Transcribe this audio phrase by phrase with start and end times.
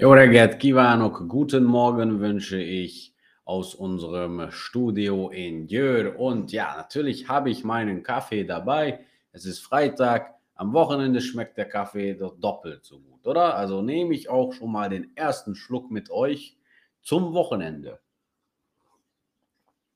[0.00, 6.14] Jó reggelt kívánok, guten Morgen wünsche ich aus unserem Studio in Győr.
[6.16, 9.04] Und ja, natürlich habe ich meinen Kaffee dabei.
[9.32, 10.34] Es ist Freitag.
[10.54, 13.56] Am Wochenende schmeckt der Kaffee doch doppelt so gut, oder?
[13.56, 16.56] Also nehme ich auch schon mal den ersten Schluck mit euch
[17.02, 17.98] zum Wochenende.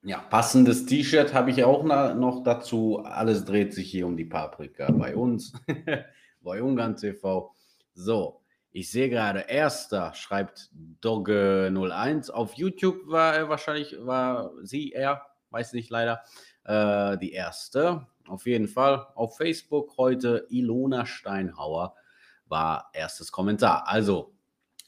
[0.03, 3.05] Ja, passendes T-Shirt habe ich auch noch dazu.
[3.05, 5.53] Alles dreht sich hier um die Paprika bei uns,
[6.41, 7.55] bei Ungarn TV.
[7.95, 8.42] So,
[8.73, 10.70] ich sehe gerade, erster schreibt
[11.02, 12.30] Dogge01.
[12.30, 16.22] Auf YouTube war er wahrscheinlich, war sie, er, weiß nicht leider,
[16.64, 18.07] äh, die erste.
[18.27, 19.07] Auf jeden Fall.
[19.14, 21.94] Auf Facebook heute Ilona Steinhauer
[22.46, 23.89] war erstes Kommentar.
[23.89, 24.32] Also,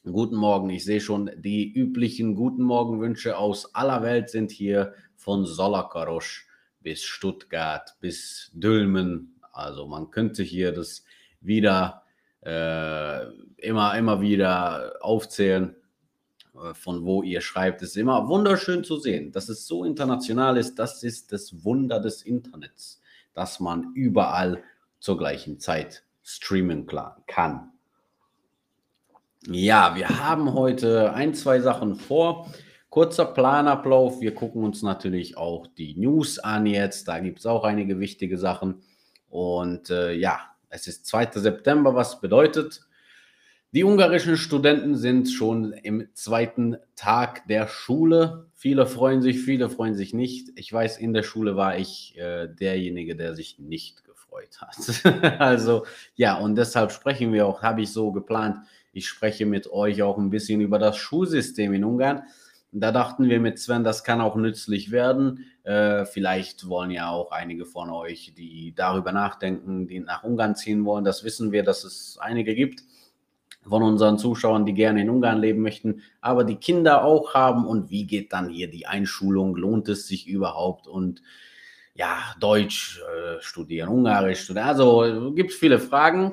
[0.02, 0.70] guten Morgen.
[0.70, 6.48] Ich sehe schon, die üblichen guten Morgenwünsche aus aller Welt sind hier von Solakarosch
[6.80, 9.40] bis Stuttgart bis Dülmen.
[9.52, 11.04] Also, man könnte hier das
[11.42, 12.03] wieder
[12.44, 13.24] äh,
[13.58, 15.74] immer, immer wieder aufzählen,
[16.54, 17.82] äh, von wo ihr schreibt.
[17.82, 20.78] Es ist immer wunderschön zu sehen, dass es so international ist.
[20.78, 23.00] Das ist das Wunder des Internets,
[23.32, 24.62] dass man überall
[25.00, 26.86] zur gleichen Zeit streamen
[27.26, 27.70] kann.
[29.46, 32.50] Ja, wir haben heute ein, zwei Sachen vor.
[32.88, 34.20] Kurzer Planablauf.
[34.20, 37.08] Wir gucken uns natürlich auch die News an jetzt.
[37.08, 38.82] Da gibt es auch einige wichtige Sachen.
[39.28, 41.30] Und äh, ja, es ist 2.
[41.34, 42.80] September, was bedeutet,
[43.70, 48.46] die ungarischen Studenten sind schon im zweiten Tag der Schule.
[48.54, 50.50] Viele freuen sich, viele freuen sich nicht.
[50.56, 55.40] Ich weiß, in der Schule war ich äh, derjenige, der sich nicht gefreut hat.
[55.40, 58.58] also ja, und deshalb sprechen wir auch, habe ich so geplant,
[58.92, 62.22] ich spreche mit euch auch ein bisschen über das Schulsystem in Ungarn.
[62.76, 65.44] Da dachten wir mit Sven, das kann auch nützlich werden.
[65.62, 70.84] Äh, vielleicht wollen ja auch einige von euch, die darüber nachdenken, die nach Ungarn ziehen
[70.84, 71.04] wollen.
[71.04, 72.82] Das wissen wir, dass es einige gibt
[73.62, 77.64] von unseren Zuschauern, die gerne in Ungarn leben möchten, aber die Kinder auch haben.
[77.64, 79.54] Und wie geht dann hier die Einschulung?
[79.54, 80.88] Lohnt es sich überhaupt?
[80.88, 81.22] Und
[81.94, 84.66] ja, Deutsch äh, studieren, Ungarisch studieren.
[84.66, 86.32] Also gibt es viele Fragen,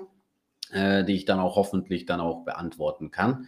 [0.72, 3.48] äh, die ich dann auch hoffentlich dann auch beantworten kann.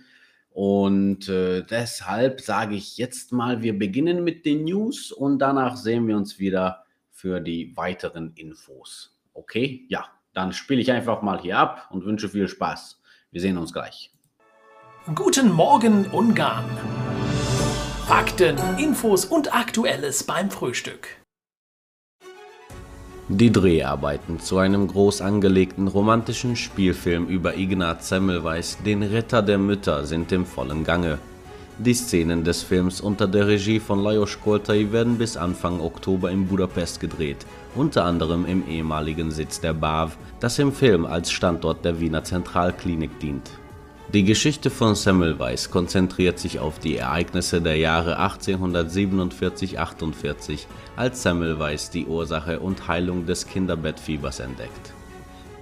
[0.54, 6.08] Und äh, deshalb sage ich jetzt mal, wir beginnen mit den News und danach sehen
[6.08, 9.20] wir uns wieder für die weiteren Infos.
[9.34, 13.02] Okay, ja, dann spiele ich einfach mal hier ab und wünsche viel Spaß.
[13.32, 14.12] Wir sehen uns gleich.
[15.16, 16.66] Guten Morgen, Ungarn.
[18.06, 21.23] Fakten, Infos und Aktuelles beim Frühstück.
[23.36, 30.06] Die Dreharbeiten zu einem groß angelegten romantischen Spielfilm über Ignaz Semmelweis, den Retter der Mütter,
[30.06, 31.18] sind im vollen Gange.
[31.80, 36.46] Die Szenen des Films unter der Regie von Lajos Koltai werden bis Anfang Oktober in
[36.46, 42.00] Budapest gedreht, unter anderem im ehemaligen Sitz der BAV, das im Film als Standort der
[42.00, 43.50] Wiener Zentralklinik dient
[44.14, 52.06] die Geschichte von Semmelweis konzentriert sich auf die Ereignisse der Jahre 1847-48, als Semmelweis die
[52.06, 54.94] Ursache und Heilung des Kinderbettfiebers entdeckt.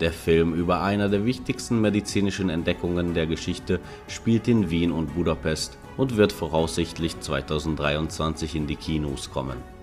[0.02, 3.80] Der Film über einer der wichtigsten medizinischen Entdeckungen der Geschichte
[4.10, 9.81] spielt in Wien und Budapest und wird voraussichtlich 2023 in die Kinos kommen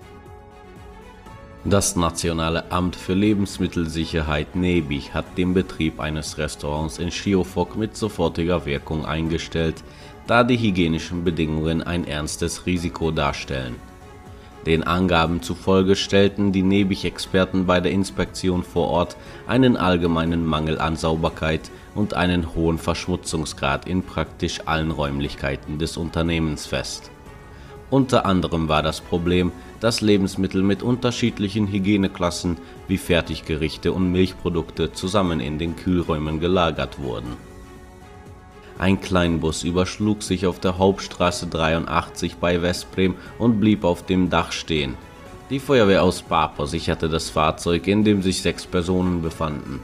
[1.65, 8.65] das Nationale Amt für Lebensmittelsicherheit (NEBI) hat den Betrieb eines Restaurants in Schiofok mit sofortiger
[8.65, 9.83] Wirkung eingestellt,
[10.25, 13.75] da die hygienischen Bedingungen ein ernstes Risiko darstellen.
[14.65, 19.17] Den Angaben zufolge stellten die NEBIG-Experten bei der Inspektion vor Ort
[19.47, 26.65] einen allgemeinen Mangel an Sauberkeit und einen hohen Verschmutzungsgrad in praktisch allen Räumlichkeiten des Unternehmens
[26.65, 27.11] fest.
[27.89, 32.57] Unter anderem war das Problem dass Lebensmittel mit unterschiedlichen Hygieneklassen
[32.87, 37.37] wie Fertiggerichte und Milchprodukte zusammen in den Kühlräumen gelagert wurden.
[38.77, 44.51] Ein Kleinbus überschlug sich auf der Hauptstraße 83 bei Westbrem und blieb auf dem Dach
[44.51, 44.95] stehen.
[45.49, 49.81] Die Feuerwehr aus Papo sicherte das Fahrzeug, in dem sich sechs Personen befanden.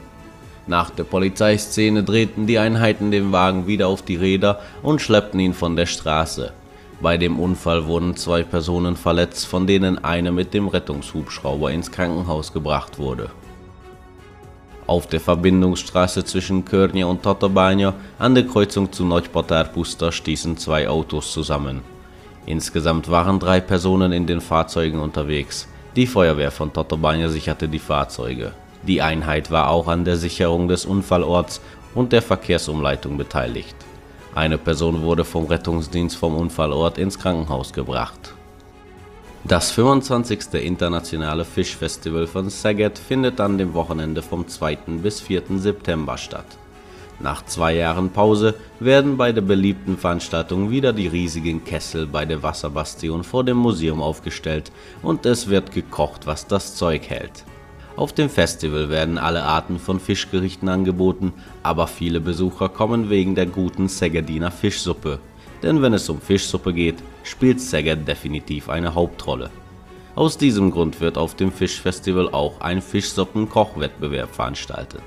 [0.66, 5.54] Nach der Polizeiszene drehten die Einheiten den Wagen wieder auf die Räder und schleppten ihn
[5.54, 6.52] von der Straße.
[7.00, 12.52] Bei dem Unfall wurden zwei Personen verletzt, von denen eine mit dem Rettungshubschrauber ins Krankenhaus
[12.52, 13.30] gebracht wurde.
[14.86, 21.32] Auf der Verbindungsstraße zwischen Körnje und Totobanyo an der Kreuzung zu Nagypatár stießen zwei Autos
[21.32, 21.82] zusammen.
[22.46, 25.68] Insgesamt waren drei Personen in den Fahrzeugen unterwegs.
[25.96, 28.52] Die Feuerwehr von Totobanyo sicherte die Fahrzeuge.
[28.86, 31.60] Die Einheit war auch an der Sicherung des Unfallorts
[31.94, 33.74] und der Verkehrsumleitung beteiligt.
[34.36, 38.34] Eine Person wurde vom Rettungsdienst vom Unfallort ins Krankenhaus gebracht.
[39.44, 40.52] Das 25.
[40.62, 44.76] Internationale Fischfestival von Szeged findet an dem Wochenende vom 2.
[45.02, 45.44] bis 4.
[45.56, 46.44] September statt.
[47.18, 52.42] Nach zwei Jahren Pause werden bei der beliebten Veranstaltung wieder die riesigen Kessel bei der
[52.42, 54.70] Wasserbastion vor dem Museum aufgestellt
[55.02, 57.46] und es wird gekocht, was das Zeug hält.
[57.96, 61.32] Auf dem Festival werden alle Arten von Fischgerichten angeboten,
[61.62, 65.18] aber viele Besucher kommen wegen der guten Seggediner Fischsuppe.
[65.62, 69.50] Denn wenn es um Fischsuppe geht, spielt Szeged definitiv eine Hauptrolle.
[70.14, 75.02] Aus diesem Grund wird auf dem Fischfestival auch ein Fischsuppen-Kochwettbewerb veranstaltet.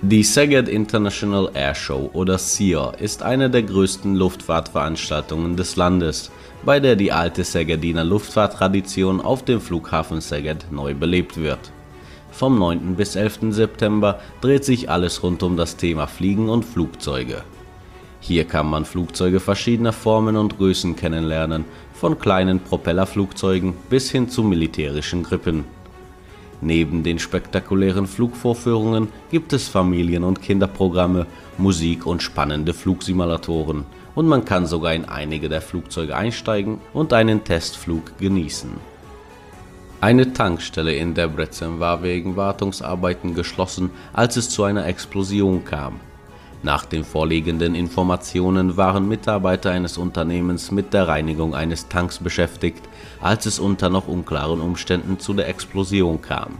[0.00, 6.32] Die Szeged International Air Show oder SIA ist eine der größten Luftfahrtveranstaltungen des Landes,
[6.64, 11.70] bei der die alte Szegediner Luftfahrttradition auf dem Flughafen Szeged neu belebt wird.
[12.32, 12.96] Vom 9.
[12.96, 13.40] bis 11.
[13.50, 17.44] September dreht sich alles rund um das Thema Fliegen und Flugzeuge.
[18.20, 24.42] Hier kann man Flugzeuge verschiedener Formen und Größen kennenlernen, von kleinen Propellerflugzeugen bis hin zu
[24.42, 25.64] militärischen Grippen.
[26.62, 31.26] Neben den spektakulären Flugvorführungen gibt es Familien- und Kinderprogramme,
[31.58, 33.84] Musik und spannende Flugsimulatoren
[34.14, 38.91] und man kann sogar in einige der Flugzeuge einsteigen und einen Testflug genießen.
[40.02, 46.00] Eine Tankstelle in Debrecen war wegen Wartungsarbeiten geschlossen, als es zu einer Explosion kam.
[46.64, 52.82] Nach den vorliegenden Informationen waren Mitarbeiter eines Unternehmens mit der Reinigung eines Tanks beschäftigt,
[53.20, 56.56] als es unter noch unklaren Umständen zu der Explosion kam.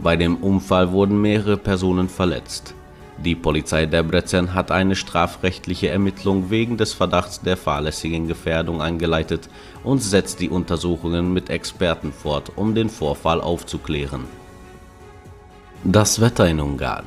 [0.00, 2.74] Bei dem Unfall wurden mehrere Personen verletzt.
[3.18, 9.48] Die Polizei Debrecen hat eine strafrechtliche Ermittlung wegen des Verdachts der fahrlässigen Gefährdung eingeleitet
[9.84, 14.24] und setzt die Untersuchungen mit Experten fort, um den Vorfall aufzuklären.
[15.84, 17.04] Das Wetter in Ungarn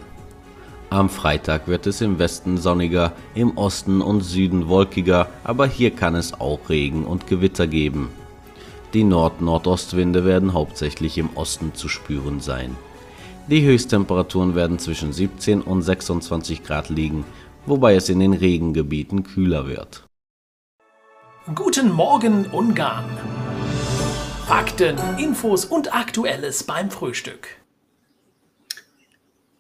[0.89, 6.15] am Freitag wird es im Westen sonniger, im Osten und Süden wolkiger, aber hier kann
[6.15, 8.09] es auch Regen und Gewitter geben.
[8.93, 12.77] Die Nord-Nordostwinde werden hauptsächlich im Osten zu spüren sein.
[13.49, 17.25] Die Höchsttemperaturen werden zwischen 17 und 26 Grad liegen,
[17.65, 20.06] wobei es in den Regengebieten kühler wird.
[21.55, 23.05] Guten Morgen Ungarn!
[24.47, 27.47] Fakten, Infos und Aktuelles beim Frühstück.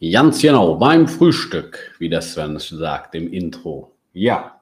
[0.01, 3.95] Ganz genau, beim Frühstück, wie der Sven sagt im Intro.
[4.11, 4.59] Ja,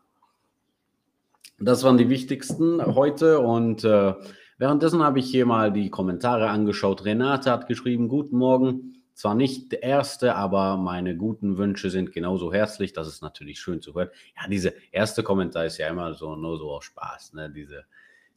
[1.57, 4.13] das waren die wichtigsten heute und äh,
[4.59, 7.05] währenddessen habe ich hier mal die Kommentare angeschaut.
[7.05, 8.94] Renate hat geschrieben, guten Morgen.
[9.15, 12.91] Zwar nicht der erste, aber meine guten Wünsche sind genauso herzlich.
[12.91, 14.09] Das ist natürlich schön zu hören.
[14.35, 17.49] Ja, diese erste Kommentar ist ja immer so nur so aus Spaß, ne?
[17.49, 17.85] diese,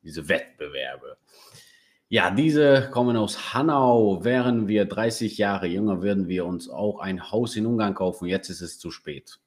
[0.04, 1.18] diese Wettbewerbe.
[2.08, 4.24] Ja, diese kommen aus Hanau.
[4.24, 8.26] Wären wir 30 Jahre jünger, würden wir uns auch ein Haus in Ungarn kaufen.
[8.26, 9.40] Jetzt ist es zu spät.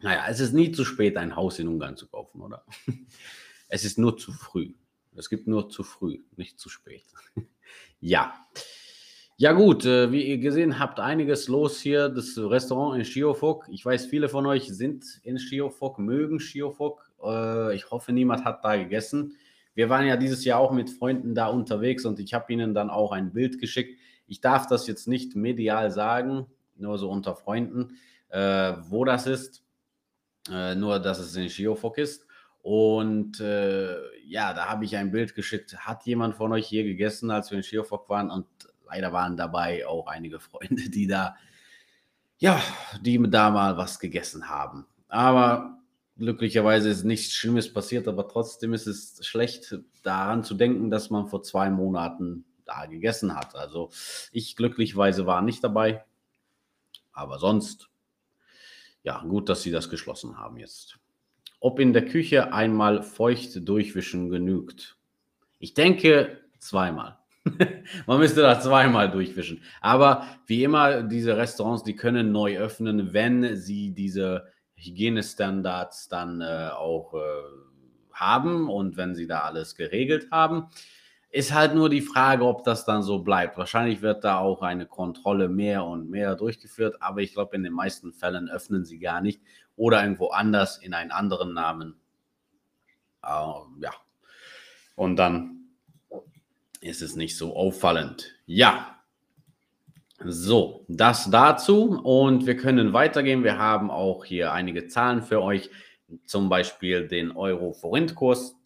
[0.00, 2.64] Naja, es ist nie zu spät, ein Haus in Ungarn zu kaufen, oder?
[3.74, 4.74] Es ist nur zu früh.
[5.16, 7.04] Es gibt nur zu früh, nicht zu spät.
[8.04, 8.34] Ja.
[9.42, 12.08] Ja gut, äh, wie ihr gesehen habt, einiges los hier.
[12.08, 13.66] Das Restaurant in Schiofok.
[13.72, 17.10] Ich weiß, viele von euch sind in Schiofok, mögen Schiofok.
[17.20, 19.36] Äh, ich hoffe, niemand hat da gegessen.
[19.74, 22.88] Wir waren ja dieses Jahr auch mit Freunden da unterwegs und ich habe ihnen dann
[22.88, 23.98] auch ein Bild geschickt.
[24.28, 26.46] Ich darf das jetzt nicht medial sagen,
[26.76, 27.96] nur so unter Freunden,
[28.28, 29.64] äh, wo das ist.
[30.52, 32.28] Äh, nur, dass es in Schiofok ist.
[32.60, 35.78] Und äh, ja, da habe ich ein Bild geschickt.
[35.78, 38.30] Hat jemand von euch hier gegessen, als wir in Schiofok waren?
[38.30, 38.46] Und
[38.92, 41.36] leider waren dabei auch einige Freunde, die da,
[42.38, 42.60] ja,
[43.00, 44.86] die da mal was gegessen haben.
[45.08, 45.78] Aber
[46.18, 51.26] glücklicherweise ist nichts Schlimmes passiert, aber trotzdem ist es schlecht, daran zu denken, dass man
[51.26, 53.54] vor zwei Monaten da gegessen hat.
[53.54, 53.90] Also
[54.30, 56.04] ich glücklicherweise war nicht dabei,
[57.12, 57.88] aber sonst,
[59.02, 60.98] ja, gut, dass sie das geschlossen haben jetzt.
[61.60, 64.98] Ob in der Küche einmal feucht durchwischen genügt?
[65.58, 67.21] Ich denke zweimal.
[68.06, 69.62] Man müsste da zweimal durchwischen.
[69.80, 74.46] Aber wie immer, diese Restaurants, die können neu öffnen, wenn sie diese
[74.76, 77.18] Hygienestandards dann äh, auch äh,
[78.12, 80.68] haben und wenn sie da alles geregelt haben.
[81.30, 83.56] Ist halt nur die Frage, ob das dann so bleibt.
[83.56, 87.72] Wahrscheinlich wird da auch eine Kontrolle mehr und mehr durchgeführt, aber ich glaube, in den
[87.72, 89.40] meisten Fällen öffnen sie gar nicht
[89.74, 91.96] oder irgendwo anders in einen anderen Namen.
[93.24, 93.28] Äh,
[93.80, 93.92] ja.
[94.94, 95.61] Und dann
[96.82, 98.34] ist es nicht so auffallend.
[98.44, 98.98] Ja,
[100.24, 103.44] so, das dazu und wir können weitergehen.
[103.44, 105.70] Wir haben auch hier einige Zahlen für euch,
[106.26, 108.56] zum Beispiel den Euro-Forint-Kurs.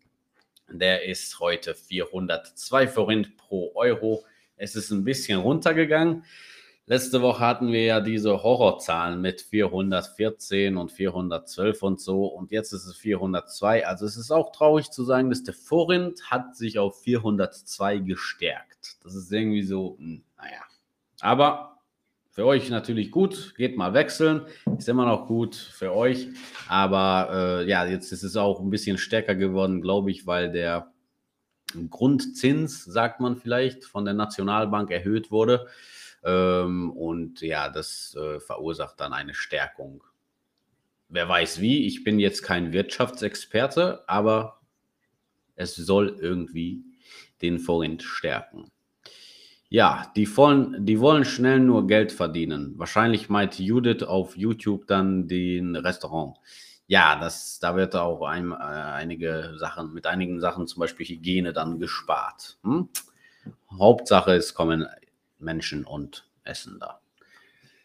[0.68, 4.24] Der ist heute 402 Forint pro Euro.
[4.56, 6.24] Es ist ein bisschen runtergegangen.
[6.88, 12.72] Letzte Woche hatten wir ja diese Horrorzahlen mit 414 und 412 und so und jetzt
[12.72, 13.84] ist es 402.
[13.84, 18.98] Also es ist auch traurig zu sagen, dass der Forint hat sich auf 402 gestärkt.
[19.02, 20.62] Das ist irgendwie so, hm, naja,
[21.18, 21.80] aber
[22.30, 24.42] für euch natürlich gut, geht mal wechseln,
[24.78, 26.28] ist immer noch gut für euch.
[26.68, 30.92] Aber äh, ja, jetzt ist es auch ein bisschen stärker geworden, glaube ich, weil der
[31.90, 35.66] Grundzins, sagt man vielleicht, von der Nationalbank erhöht wurde.
[36.26, 40.02] Ähm, und ja, das äh, verursacht dann eine Stärkung.
[41.08, 44.60] Wer weiß wie, ich bin jetzt kein Wirtschaftsexperte, aber
[45.54, 46.82] es soll irgendwie
[47.42, 48.72] den Forint stärken.
[49.68, 52.74] Ja, die wollen, die wollen schnell nur Geld verdienen.
[52.76, 56.38] Wahrscheinlich meint Judith auf YouTube dann den Restaurant.
[56.88, 61.52] Ja, das, da wird auch ein, äh, einige Sachen, mit einigen Sachen, zum Beispiel Hygiene,
[61.52, 62.58] dann gespart.
[62.64, 62.88] Hm?
[63.78, 64.86] Hauptsache, es kommen
[65.38, 67.00] Menschen und essen da.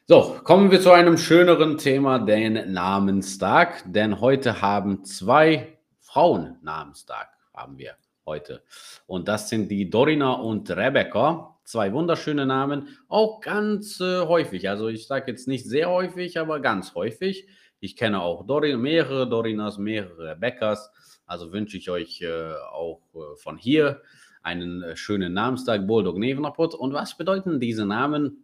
[0.07, 3.83] So, kommen wir zu einem schöneren Thema, den Namenstag.
[3.85, 8.63] Denn heute haben zwei Frauen Namenstag, haben wir heute.
[9.07, 11.55] Und das sind die Dorina und Rebecca.
[11.63, 14.67] Zwei wunderschöne Namen, auch ganz äh, häufig.
[14.67, 17.47] Also ich sage jetzt nicht sehr häufig, aber ganz häufig.
[17.79, 20.91] Ich kenne auch Dorin, mehrere Dorinas, mehrere Rebeccas.
[21.25, 24.01] Also wünsche ich euch äh, auch äh, von hier
[24.43, 26.75] einen äh, schönen Namenstag, Boldog Nevenapot.
[26.75, 28.43] Und was bedeuten diese Namen?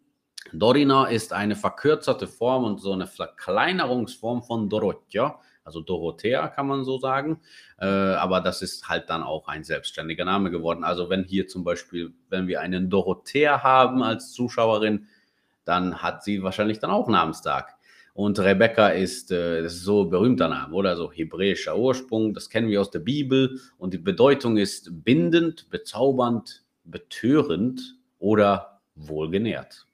[0.53, 6.85] Dorina ist eine verkürzerte Form und so eine Verkleinerungsform von Dorotja also Dorothea kann man
[6.85, 7.41] so sagen.
[7.77, 10.85] Äh, aber das ist halt dann auch ein selbstständiger Name geworden.
[10.85, 15.07] Also wenn hier zum Beispiel, wenn wir einen Dorothea haben als Zuschauerin,
[15.65, 17.75] dann hat sie wahrscheinlich dann auch Namenstag.
[18.17, 20.95] Und Rebecca ist, äh, ist so ein berühmter Name, oder?
[20.95, 23.59] So hebräischer Ursprung, das kennen wir aus der Bibel.
[23.77, 29.85] Und die Bedeutung ist bindend, bezaubernd, betörend oder wohlgenährt.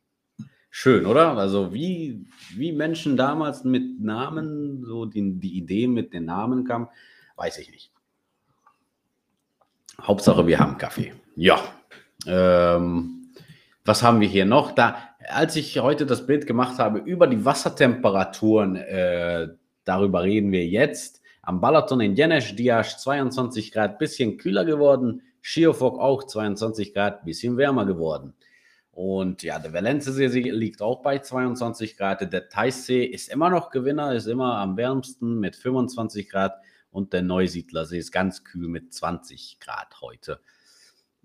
[0.69, 1.37] Schön, oder?
[1.37, 2.25] Also wie,
[2.55, 6.87] wie Menschen damals mit Namen, so die, die Idee mit den Namen kam,
[7.35, 7.91] weiß ich nicht.
[10.01, 11.13] Hauptsache, wir haben Kaffee.
[11.35, 11.61] Ja.
[12.25, 13.33] Ähm,
[13.83, 14.71] was haben wir hier noch?
[14.71, 19.49] Da, als ich heute das Bild gemacht habe über die Wassertemperaturen, äh,
[19.83, 21.21] darüber reden wir jetzt.
[21.41, 25.21] Am Balaton in Jenesh, Diasch 22 Grad, bisschen kühler geworden.
[25.41, 28.33] Schiofok auch 22 Grad, bisschen wärmer geworden.
[28.91, 32.31] Und ja, der Valenzsee liegt auch bei 22 Grad.
[32.31, 36.55] Der Teissee ist immer noch Gewinner, ist immer am wärmsten mit 25 Grad.
[36.91, 40.39] Und der Neusiedlersee ist ganz kühl mit 20 Grad heute.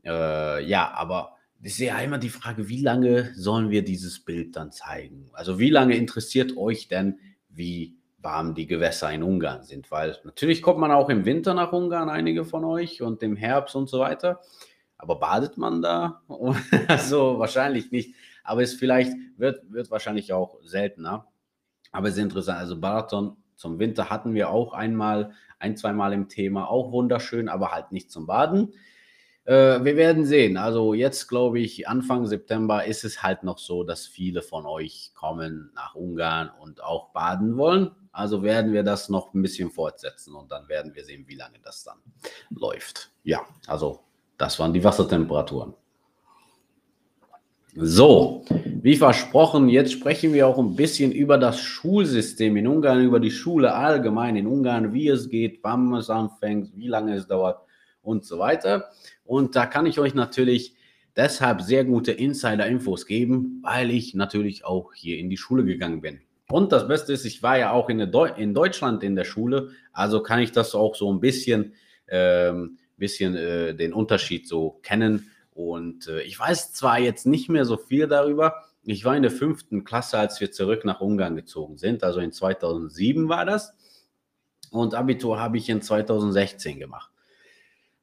[0.03, 4.71] Äh, ja, aber ist ja immer die Frage, wie lange sollen wir dieses Bild dann
[4.71, 5.31] zeigen?
[5.33, 9.91] Also wie lange interessiert euch denn, wie warm die Gewässer in Ungarn sind?
[9.91, 13.75] Weil natürlich kommt man auch im Winter nach Ungarn, einige von euch, und im Herbst
[13.75, 14.41] und so weiter.
[14.99, 16.23] Aber badet man da?
[16.89, 18.15] also wahrscheinlich nicht.
[18.45, 21.27] Aber es vielleicht wird, wird wahrscheinlich auch seltener.
[21.93, 22.59] Aber es ist interessant.
[22.59, 26.69] Also Balaton zum Winter hatten wir auch einmal, ein, zweimal im Thema.
[26.69, 28.75] Auch wunderschön, aber halt nicht zum Baden.
[29.49, 30.59] Äh, wir werden sehen.
[30.59, 35.13] Also jetzt glaube ich, Anfang September ist es halt noch so, dass viele von euch
[35.15, 37.93] kommen nach Ungarn und auch baden wollen.
[38.13, 41.59] Also werden wir das noch ein bisschen fortsetzen und dann werden wir sehen, wie lange
[41.65, 41.97] das dann
[42.51, 43.11] läuft.
[43.25, 44.01] Ja, also
[44.37, 45.73] das waren die Wassertemperaturen.
[47.75, 48.45] So,
[48.83, 53.31] wie versprochen, jetzt sprechen wir auch ein bisschen über das Schulsystem in Ungarn, über die
[53.31, 57.61] Schule allgemein in Ungarn, wie es geht, wann es anfängt, wie lange es dauert
[58.09, 58.91] und so weiter.
[59.25, 60.75] Und da kann ich euch natürlich
[61.17, 66.21] deshalb sehr gute Insider-Infos geben, weil ich natürlich auch hier in die Schule gegangen bin.
[66.51, 69.71] Und das Beste ist, ich war ja auch in, Deu in Deutschland in der Schule,
[69.93, 71.75] also kann ich das auch so ein bisschen
[72.09, 75.31] ähm, bisschen äh, den Unterschied so kennen.
[75.53, 78.65] Und äh, ich weiß zwar jetzt nicht mehr so viel darüber.
[78.85, 82.05] Ich war in der fünften Klasse, als wir zurück nach Ungarn gezogen sind.
[82.05, 83.75] Also in 2007 war das.
[84.71, 87.11] Und Abitur habe ich in 2016 gemacht.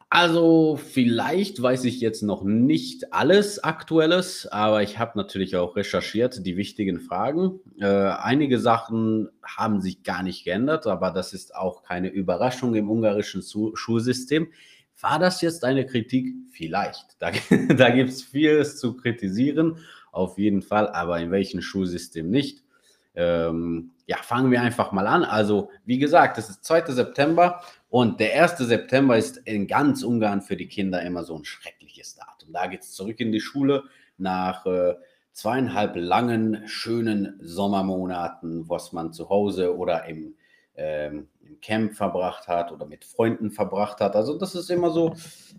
[0.10, 6.46] Also vielleicht weiß ich jetzt noch nicht alles Aktuelles, aber ich habe natürlich auch recherchiert
[6.46, 7.60] die wichtigen Fragen.
[7.80, 12.90] Äh, einige Sachen haben sich gar nicht geändert, aber das ist auch keine Überraschung im
[12.90, 13.44] ungarischen
[13.74, 14.48] Schulsystem.
[15.02, 16.34] War das jetzt eine Kritik?
[16.52, 17.18] Vielleicht.
[17.20, 17.32] Da,
[17.76, 19.80] da gibt es vieles zu kritisieren,
[20.12, 22.65] auf jeden Fall, aber in welchem Schulsystem nicht.
[23.16, 25.24] Ähm, ja, fangen wir einfach mal an.
[25.24, 26.86] Also, wie gesagt, es ist 2.
[26.88, 28.58] September und der 1.
[28.58, 32.54] September ist in ganz Ungarn für die Kinder immer so ein schreckliches Datum.
[32.54, 33.84] Da geht es zurück in die Schule
[34.18, 34.96] nach äh,
[35.32, 40.36] zweieinhalb langen, schönen Sommermonaten, was man zu Hause oder im
[40.78, 44.16] ähm, im Camp verbracht hat oder mit Freunden verbracht hat.
[44.16, 45.14] Also das ist immer so,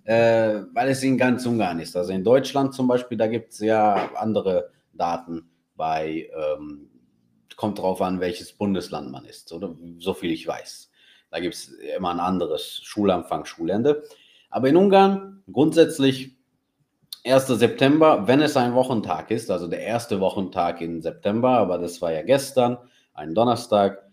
[0.05, 1.97] äh, weil es in ganz Ungarn ist.
[1.97, 6.89] Also in Deutschland zum Beispiel, da gibt es ja andere Daten bei, ähm,
[7.57, 10.91] kommt drauf an, welches Bundesland man ist, oder so viel ich weiß.
[11.31, 14.05] Da gibt es immer ein anderes Schulanfang, Schulende.
[14.51, 16.37] Aber in Ungarn grundsätzlich
[17.25, 17.47] 1.
[17.47, 22.13] September, wenn es ein Wochentag ist, also der erste Wochentag in September, aber das war
[22.13, 22.79] ja gestern,
[23.15, 24.07] ein Donnerstag,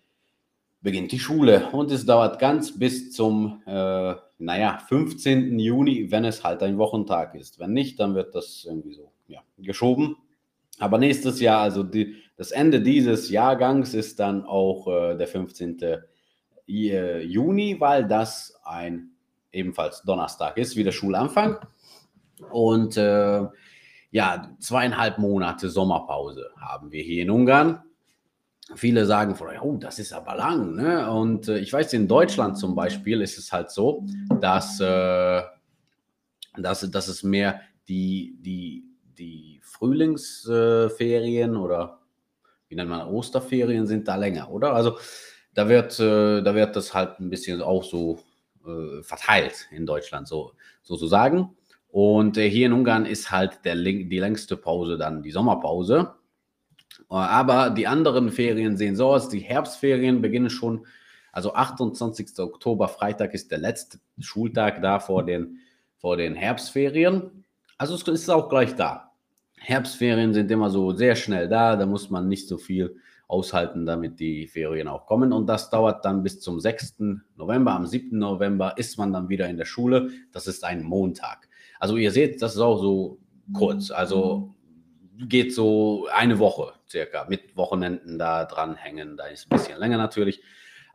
[0.81, 5.57] beginnt die Schule und es dauert ganz bis zum, äh, naja, 15.
[5.59, 7.59] Juni, wenn es halt ein Wochentag ist.
[7.59, 10.17] Wenn nicht, dann wird das irgendwie so ja, geschoben.
[10.79, 15.79] Aber nächstes Jahr, also die, das Ende dieses Jahrgangs ist dann auch äh, der 15.
[16.67, 19.11] Äh, Juni, weil das ein
[19.51, 21.57] ebenfalls Donnerstag ist, wie der Schulanfang.
[22.51, 23.45] Und äh,
[24.11, 27.83] ja, zweieinhalb Monate Sommerpause haben wir hier in Ungarn.
[28.75, 30.75] Viele sagen vorher, oh, das ist aber lang.
[30.75, 31.09] Ne?
[31.11, 34.05] Und äh, ich weiß, in Deutschland zum Beispiel ist es halt so,
[34.39, 35.41] dass, äh,
[36.57, 38.85] dass, dass es mehr die, die,
[39.17, 42.02] die Frühlingsferien oder
[42.73, 44.73] wie nennt man Osterferien sind da länger, oder?
[44.73, 44.97] Also
[45.53, 48.19] da wird, äh, da wird das halt ein bisschen auch so
[48.65, 51.55] äh, verteilt in Deutschland, so sozusagen.
[51.89, 56.15] Und äh, hier in Ungarn ist halt der, die längste Pause dann die Sommerpause.
[57.09, 59.29] Aber die anderen Ferien sehen so aus.
[59.29, 60.87] Die Herbstferien beginnen schon,
[61.31, 62.39] also 28.
[62.39, 65.59] Oktober, Freitag ist der letzte Schultag da vor den,
[65.97, 67.45] vor den Herbstferien.
[67.77, 69.12] Also es ist auch gleich da.
[69.63, 74.19] Herbstferien sind immer so sehr schnell da, da muss man nicht so viel aushalten, damit
[74.19, 75.31] die Ferien auch kommen.
[75.31, 76.95] Und das dauert dann bis zum 6.
[77.37, 77.71] November.
[77.71, 78.17] Am 7.
[78.17, 80.09] November ist man dann wieder in der Schule.
[80.31, 81.47] Das ist ein Montag.
[81.79, 83.19] Also ihr seht, das ist auch so
[83.53, 83.89] kurz.
[83.89, 84.53] Also
[85.17, 89.15] geht so eine Woche circa mit Wochenenden da dranhängen.
[89.15, 90.41] Da ist ein bisschen länger natürlich.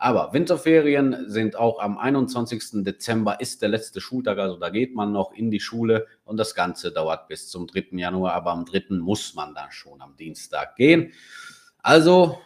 [0.01, 2.85] Aber Winterferien sind auch am 21.
[2.85, 6.55] Dezember ist der letzte Schultag, also da geht man noch in die Schule und das
[6.55, 7.89] Ganze dauert bis zum 3.
[7.93, 8.85] Januar, aber am 3.
[8.91, 11.13] muss man dann schon am Dienstag gehen.
[11.83, 12.39] Also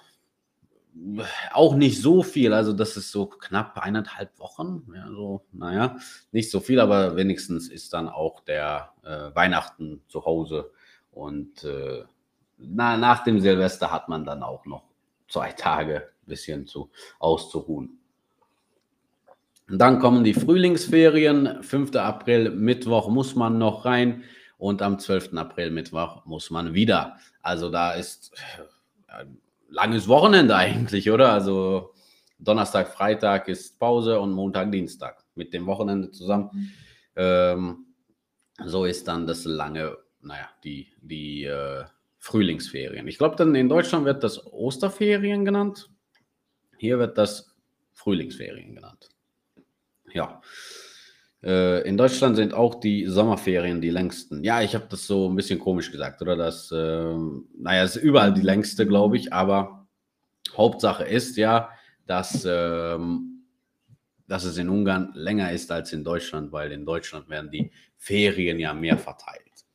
[1.53, 5.97] auch nicht so viel, also das ist so knapp eineinhalb Wochen, ja, so, naja,
[6.33, 10.71] nicht so viel, aber wenigstens ist dann auch der äh, Weihnachten zu Hause
[11.11, 12.05] und äh,
[12.59, 14.85] na, nach dem Silvester hat man dann auch noch
[15.29, 17.99] zwei Tage ein bisschen zu, auszuruhen.
[19.69, 21.63] Und dann kommen die Frühlingsferien.
[21.63, 21.97] 5.
[21.97, 24.25] April, Mittwoch muss man noch rein
[24.59, 25.35] und am 12.
[25.35, 27.17] April, Mittwoch muss man wieder.
[27.41, 28.33] Also da ist
[29.09, 29.31] ein äh,
[29.71, 31.33] langes Wochenende eigentlich, oder?
[31.33, 31.95] Also
[32.39, 36.51] Donnerstag, Freitag ist Pause und Montag, Dienstag mit dem Wochenende zusammen.
[36.53, 36.71] Mhm.
[37.17, 37.87] Ähm,
[38.65, 41.85] so ist dann das lange, naja, die, die äh,
[42.19, 43.09] Frühlingsferien.
[43.09, 45.91] Ich glaube, dann in Deutschland wird das Osterferien genannt.
[46.83, 47.55] Hier wird das
[47.93, 49.09] Frühlingsferien genannt.
[50.13, 50.43] Ja.
[51.41, 54.43] Äh, in Deutschland sind auch die Sommerferien die längsten.
[54.43, 56.35] Ja, ich habe das so ein bisschen komisch gesagt, oder?
[56.35, 57.15] Das, äh,
[57.57, 59.87] naja, ist überall die längste, glaube ich, aber
[60.57, 61.71] Hauptsache ist ja,
[62.09, 63.45] dass, ähm,
[64.27, 68.59] dass es in Ungarn länger ist als in Deutschland, weil in Deutschland werden die Ferien
[68.59, 69.67] ja mehr verteilt.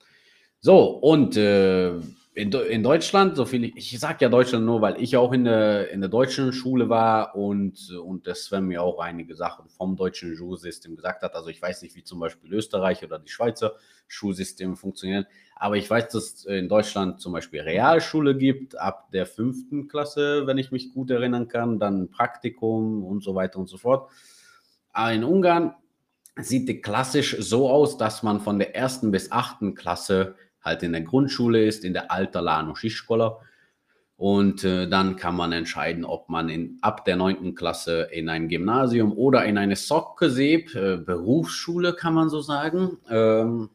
[0.60, 1.94] So, und äh,
[2.38, 5.44] in, in Deutschland, so viel ich, ich sage ja Deutschland nur, weil ich auch in
[5.44, 9.96] der, in der deutschen Schule war und, und das Sven mir auch einige Sachen vom
[9.96, 11.34] deutschen Schulsystem gesagt hat.
[11.34, 13.74] Also ich weiß nicht, wie zum Beispiel Österreich oder die Schweizer
[14.08, 19.26] Schulsysteme funktionieren, aber ich weiß, dass es in Deutschland zum Beispiel Realschule gibt, ab der
[19.26, 23.78] fünften Klasse, wenn ich mich gut erinnern kann, dann Praktikum und so weiter und so
[23.78, 24.12] fort.
[24.94, 25.74] Aber in Ungarn
[26.36, 30.36] sieht es klassisch so aus, dass man von der ersten bis achten Klasse
[30.68, 33.40] halt in der Grundschule ist, in der Alta Lano Schischkola.
[34.18, 37.54] Und äh, dann kann man entscheiden, ob man in, ab der 9.
[37.54, 42.98] Klasse in ein Gymnasium oder in eine Sockeseb, äh, Berufsschule kann man so sagen.
[43.10, 43.70] Ähm,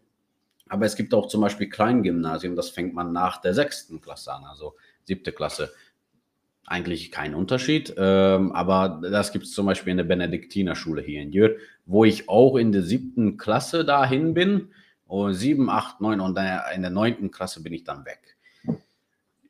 [0.69, 4.01] aber es gibt auch zum Beispiel Kleingymnasium, das fängt man nach der 6.
[4.03, 4.75] Klasse an, also
[5.05, 5.71] siebte Klasse.
[6.67, 11.33] Eigentlich kein Unterschied, ähm, aber das gibt es zum Beispiel in der Benediktinerschule hier in
[11.33, 14.69] Jür, wo ich auch in der siebten Klasse dahin bin
[15.13, 16.39] und 7, 8, 9 und
[16.75, 18.39] in der neunten Klasse bin ich dann weg.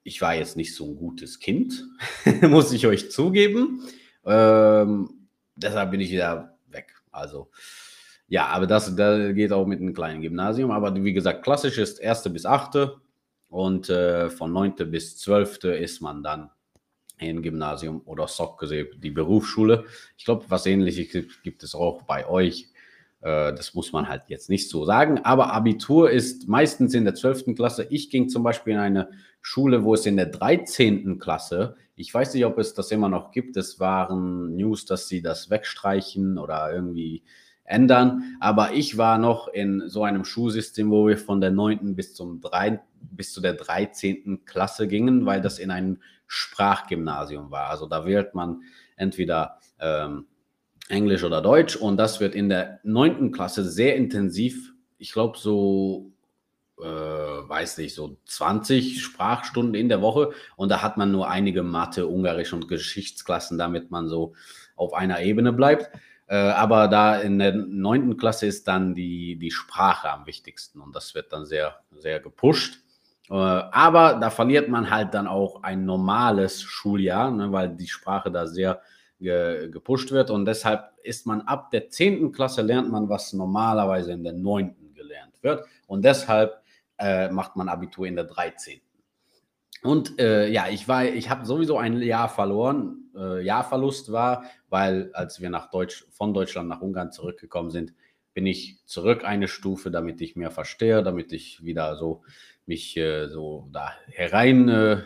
[0.02, 1.86] Ich war jetzt nicht so ein gutes Kind,
[2.42, 3.80] muss ich euch zugeben.
[4.24, 6.92] Ähm, deshalb bin ich wieder weg.
[7.12, 7.48] Also,
[8.26, 10.72] ja, aber das, das geht auch mit einem kleinen Gymnasium.
[10.72, 12.96] Aber wie gesagt, klassisch ist erste bis achte
[13.48, 16.50] und äh, von neunte bis zwölfte ist man dann
[17.18, 19.84] im Gymnasium oder SOC, die Berufsschule.
[20.18, 22.71] Ich glaube, was ähnliches gibt es auch bei euch
[23.22, 25.20] das muss man halt jetzt nicht so sagen.
[25.24, 27.54] Aber Abitur ist meistens in der 12.
[27.54, 27.86] Klasse.
[27.88, 31.18] Ich ging zum Beispiel in eine Schule, wo es in der 13.
[31.18, 35.22] Klasse, ich weiß nicht, ob es das immer noch gibt, es waren News, dass sie
[35.22, 37.22] das wegstreichen oder irgendwie
[37.64, 38.36] ändern.
[38.40, 41.94] Aber ich war noch in so einem Schulsystem, wo wir von der 9.
[41.94, 44.44] bis, zum 3, bis zu der 13.
[44.44, 47.68] Klasse gingen, weil das in einem Sprachgymnasium war.
[47.68, 48.62] Also da wählt man
[48.96, 50.26] entweder ähm,
[50.92, 56.12] Englisch oder Deutsch und das wird in der neunten Klasse sehr intensiv, ich glaube so
[56.78, 61.62] äh, weiß nicht, so 20 Sprachstunden in der Woche und da hat man nur einige
[61.62, 64.34] Mathe, Ungarisch und Geschichtsklassen, damit man so
[64.76, 65.90] auf einer Ebene bleibt.
[66.26, 70.94] Äh, aber da in der neunten Klasse ist dann die, die Sprache am wichtigsten und
[70.94, 72.80] das wird dann sehr, sehr gepusht.
[73.30, 78.30] Äh, aber da verliert man halt dann auch ein normales Schuljahr, ne, weil die Sprache
[78.30, 78.82] da sehr
[79.22, 84.12] ge, gepusht wird und deshalb ist man ab der zehnten Klasse lernt man, was normalerweise
[84.12, 86.62] in der neunten gelernt wird und deshalb
[86.98, 88.80] äh, macht man Abitur in der 13.
[89.82, 93.10] Und äh, ja, ich war, ich habe sowieso ein Jahr verloren.
[93.16, 97.92] Äh, Jahrverlust war, weil als wir nach Deutsch, von Deutschland nach Ungarn zurückgekommen sind,
[98.32, 102.22] bin ich zurück eine Stufe, damit ich mehr verstehe, damit ich wieder so
[102.64, 105.02] mich äh, so da herein äh,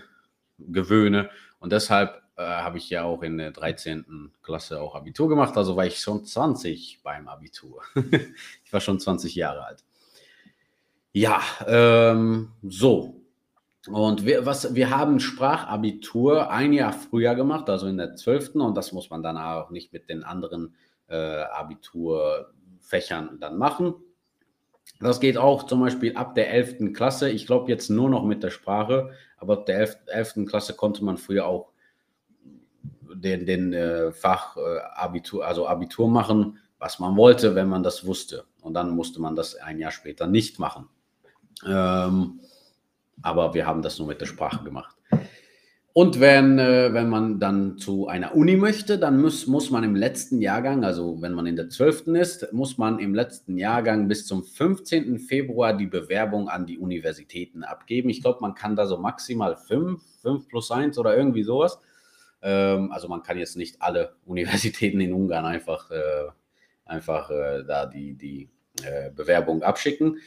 [0.59, 1.31] gewöhne.
[1.59, 4.33] Und deshalb äh, habe ich ja auch in der 13.
[4.43, 5.57] Klasse auch Abitur gemacht.
[5.57, 7.83] Also war ich schon 20 beim Abitur.
[8.65, 9.85] ich war schon 20 Jahre alt.
[11.13, 13.23] Ja, ähm, so.
[13.89, 18.57] Und wir, was, wir haben Sprachabitur ein Jahr früher gemacht, also in der 12.
[18.57, 20.75] Und das muss man dann auch nicht mit den anderen
[21.09, 23.95] äh, Abiturfächern dann machen.
[25.01, 26.93] Das geht auch zum Beispiel ab der 11.
[26.93, 27.31] Klasse.
[27.31, 29.97] Ich glaube jetzt nur noch mit der Sprache, aber ab der 11.
[30.07, 30.35] 11.
[30.47, 31.73] Klasse konnte man früher auch
[33.21, 38.45] den, den äh, Fach äh, also Abitur machen, was man wollte, wenn man das wusste.
[38.61, 40.89] Und dann musste man das ein Jahr später nicht machen.
[41.67, 42.41] Ähm,
[43.23, 44.97] aber wir haben das nur mit der Sprache gemacht.
[45.99, 49.97] Und wenn, äh, wenn man dann zu einer Uni möchte, dann muss, muss man im
[49.97, 52.09] letzten Jahrgang, also wenn man in der 12.
[52.09, 55.19] ist, muss man im letzten Jahrgang bis zum 15.
[55.19, 58.11] Februar die Bewerbung an die Universitäten abgeben.
[58.11, 61.81] Ich glaube, man kann da so maximal 5, 5 plus 1 oder irgendwie sowas.
[62.43, 66.29] Ähm, also man kann jetzt nicht alle Universitäten in Ungarn einfach, äh,
[66.85, 68.49] einfach äh, da die, die
[68.83, 70.19] äh, Bewerbung abschicken.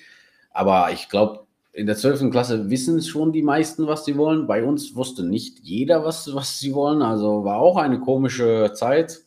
[0.52, 2.32] Aber ich glaube, in der 12.
[2.32, 4.48] Klasse wissen schon die meisten, was sie wollen.
[4.48, 7.02] Bei uns wusste nicht jeder, was, was sie wollen.
[7.02, 9.20] Also war auch eine komische Zeit.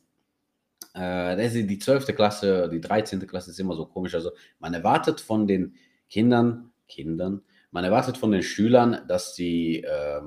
[0.95, 2.15] Äh, die 12.
[2.15, 3.27] Klasse, die 13.
[3.27, 4.15] Klasse ist immer so komisch.
[4.15, 5.75] Also man erwartet von den
[6.11, 10.21] Kindern, Kindern, man erwartet von den Schülern, dass sie äh,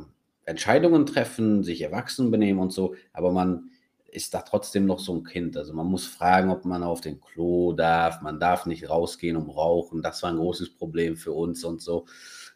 [0.46, 3.70] Entscheidungen treffen, sich erwachsen benehmen und so, aber man
[4.16, 5.58] ist da trotzdem noch so ein Kind.
[5.58, 9.50] Also man muss fragen, ob man auf den Klo darf, man darf nicht rausgehen um
[9.50, 10.02] rauchen.
[10.02, 12.06] Das war ein großes Problem für uns und so.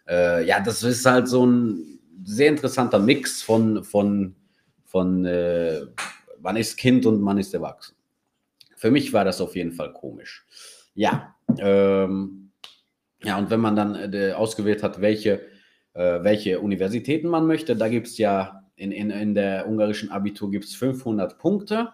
[0.07, 4.35] Äh, ja, das ist halt so ein sehr interessanter Mix von, von,
[4.85, 5.81] von äh,
[6.41, 7.95] man ist Kind und man ist erwachsen.
[8.75, 10.45] Für mich war das auf jeden Fall komisch.
[10.95, 12.51] Ja, ähm,
[13.21, 15.41] ja, und wenn man dann äh, ausgewählt hat, welche,
[15.93, 20.65] welche Universitäten man möchte, da gibt es ja in, in, in der ungarischen Abitur gibt
[20.65, 21.89] es 500 Punkte.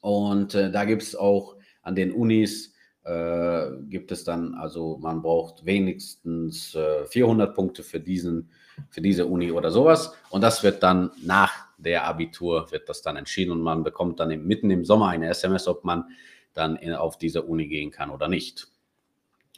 [0.00, 5.22] Und äh, da gibt es auch an den Unis äh, gibt es dann, also man
[5.22, 8.50] braucht wenigstens äh, 400 Punkte für diesen,
[8.88, 10.14] für diese Uni oder sowas.
[10.30, 14.30] Und das wird dann nach der Abitur wird das dann entschieden und man bekommt dann
[14.30, 16.04] im, mitten im Sommer eine SMS, ob man
[16.52, 18.68] dann in, auf diese Uni gehen kann oder nicht.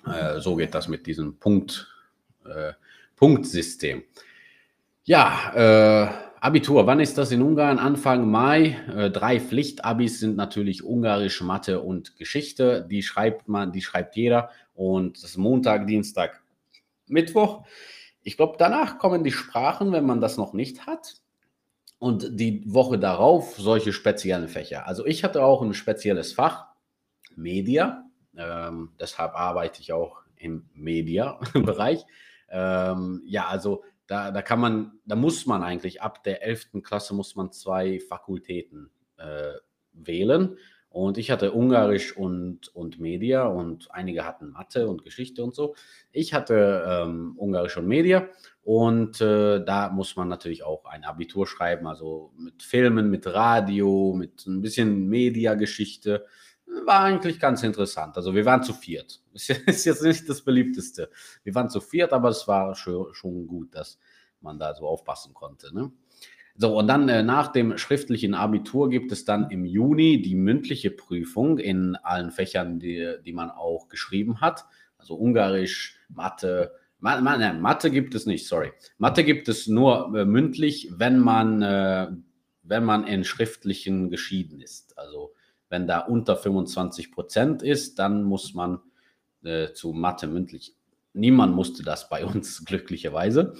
[0.06, 1.88] Äh, so geht das mit diesem Punkt,
[2.46, 2.72] äh,
[3.22, 4.02] Punktsystem.
[5.04, 7.78] Ja, äh, Abitur, wann ist das in Ungarn?
[7.78, 8.76] Anfang Mai.
[8.92, 12.84] Äh, drei Pflichtabis sind natürlich Ungarisch, Mathe und Geschichte.
[12.90, 14.50] Die schreibt man, die schreibt jeder.
[14.74, 16.42] Und das ist Montag, Dienstag,
[17.06, 17.64] Mittwoch.
[18.24, 21.14] Ich glaube, danach kommen die Sprachen, wenn man das noch nicht hat.
[22.00, 24.88] Und die Woche darauf solche speziellen Fächer.
[24.88, 26.70] Also ich hatte auch ein spezielles Fach,
[27.36, 28.04] Media.
[28.36, 32.04] Ähm, deshalb arbeite ich auch im Media-Bereich.
[32.52, 36.82] Ähm, ja, also da, da kann man, da muss man eigentlich ab der 11.
[36.82, 39.54] Klasse muss man zwei Fakultäten äh,
[39.92, 40.58] wählen.
[40.90, 45.74] Und ich hatte Ungarisch und, und Media und einige hatten Mathe und Geschichte und so.
[46.10, 48.28] Ich hatte ähm, Ungarisch und Media
[48.62, 54.14] und äh, da muss man natürlich auch ein Abitur schreiben, also mit Filmen, mit Radio,
[54.14, 56.26] mit ein bisschen Mediageschichte.
[56.84, 58.16] War eigentlich ganz interessant.
[58.16, 59.20] Also wir waren zu viert.
[59.32, 61.10] Ist jetzt nicht das beliebteste.
[61.44, 63.98] Wir waren zu viert, aber es war schon, gut, dass
[64.40, 65.74] man da so aufpassen konnte.
[65.74, 65.92] Ne?
[66.56, 70.90] So, und dann äh, nach dem schriftlichen Abitur gibt es dann im Juni die mündliche
[70.90, 74.66] Prüfung in allen Fächern, die, die man auch geschrieben hat.
[74.98, 76.72] Also Ungarisch, Mathe.
[76.98, 78.72] Ma, ma, ne, Mathe gibt es nicht, sorry.
[78.98, 82.08] Mathe gibt es nur äh, mündlich, wenn man, äh,
[82.62, 84.96] wenn man in schriftlichen geschieden ist.
[84.98, 85.32] Also
[85.72, 88.80] wenn da unter 25 Prozent ist, dann muss man
[89.42, 90.74] äh, zu Mathe mündlich.
[91.14, 93.54] Niemand musste das bei uns, glücklicherweise.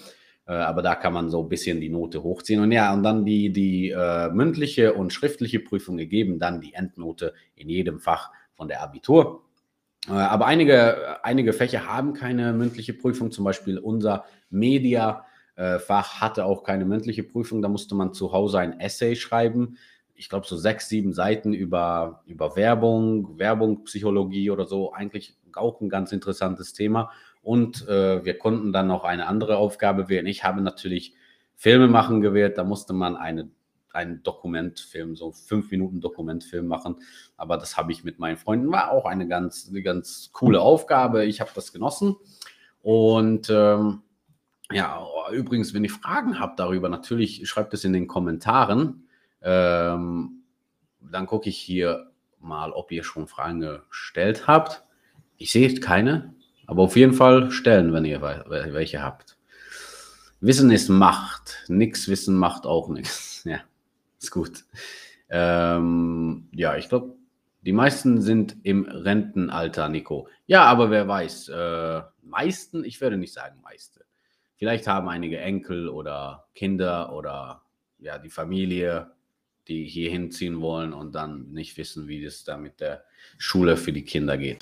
[0.46, 2.60] Äh, aber da kann man so ein bisschen die Note hochziehen.
[2.60, 7.32] Und ja, und dann die, die äh, mündliche und schriftliche Prüfung ergeben dann die Endnote
[7.54, 9.46] in jedem Fach von der Abitur.
[10.06, 16.62] Äh, aber einige, einige Fächer haben keine mündliche Prüfung, zum Beispiel unser Media-Fach hatte auch
[16.62, 17.62] keine mündliche Prüfung.
[17.62, 19.78] Da musste man zu Hause ein Essay schreiben.
[20.22, 24.92] Ich glaube, so sechs, sieben Seiten über, über Werbung, Werbung, Psychologie oder so.
[24.92, 27.10] Eigentlich auch ein ganz interessantes Thema.
[27.42, 30.26] Und äh, wir konnten dann noch eine andere Aufgabe wählen.
[30.26, 31.16] Ich habe natürlich
[31.56, 32.56] Filme machen gewählt.
[32.56, 33.50] Da musste man eine
[33.92, 37.02] einen Dokumentfilm, so fünf Minuten Dokumentfilm machen.
[37.36, 41.24] Aber das habe ich mit meinen Freunden, war auch eine ganz, eine ganz coole Aufgabe.
[41.24, 42.14] Ich habe das genossen.
[42.80, 44.02] Und ähm,
[44.70, 49.08] ja, übrigens, wenn ihr Fragen habt darüber, natürlich schreibt es in den Kommentaren.
[49.42, 50.44] Ähm,
[51.00, 54.84] dann gucke ich hier mal, ob ihr schon Fragen gestellt habt.
[55.36, 56.34] Ich sehe keine,
[56.66, 59.36] aber auf jeden Fall stellen, wenn ihr welche habt.
[60.40, 61.64] Wissen ist Macht.
[61.68, 63.44] Nix Wissen macht auch nichts.
[63.44, 63.58] Ja
[64.22, 64.64] ist gut.
[65.28, 67.16] Ähm, ja, ich glaube,
[67.62, 70.28] die meisten sind im Rentenalter, Nico.
[70.46, 71.48] Ja, aber wer weiß.
[71.48, 74.04] Äh, meisten, ich würde nicht sagen meiste.
[74.56, 77.62] Vielleicht haben einige Enkel oder Kinder oder
[77.98, 79.10] ja, die Familie,
[79.68, 83.04] die hier hinziehen wollen und dann nicht wissen, wie es da mit der
[83.38, 84.60] Schule für die Kinder geht.